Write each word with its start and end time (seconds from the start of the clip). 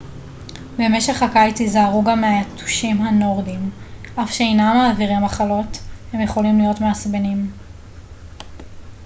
במשך 0.77 1.23
הקיץ 1.23 1.59
היזהרו 1.59 2.03
גם 2.03 2.21
מהיתושים 2.21 3.01
הנורדיים 3.01 3.69
אף 4.15 4.29
שאינם 4.29 4.73
מעבירים 4.77 5.23
מחלות 5.23 5.79
הם 6.13 6.21
יכולים 6.21 6.57
להיות 6.59 6.81
מעצבנים 6.81 7.51